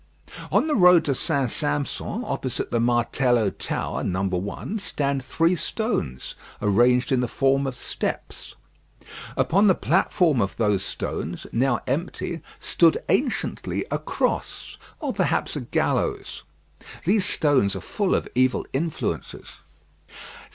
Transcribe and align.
On 0.51 0.65
the 0.65 0.73
road 0.73 1.05
to 1.05 1.13
St. 1.13 1.51
Sampson, 1.51 2.23
opposite 2.25 2.71
the 2.71 2.79
Martello 2.79 3.51
tower, 3.51 4.03
number 4.03 4.35
1, 4.35 4.79
stand 4.79 5.23
three 5.23 5.55
stones, 5.55 6.33
arranged 6.59 7.11
in 7.11 7.19
the 7.19 7.27
form 7.27 7.67
of 7.67 7.77
steps. 7.77 8.55
Upon 9.37 9.67
the 9.67 9.75
platform 9.75 10.41
of 10.41 10.57
those 10.57 10.83
stones, 10.83 11.45
now 11.51 11.81
empty, 11.85 12.41
stood 12.59 13.03
anciently 13.09 13.85
a 13.91 13.99
cross, 13.99 14.79
or 14.99 15.13
perhaps 15.13 15.55
a 15.55 15.61
gallows. 15.61 16.41
These 17.05 17.25
stones 17.27 17.75
are 17.75 17.79
full 17.79 18.15
of 18.15 18.27
evil 18.33 18.65
influences. 18.73 19.59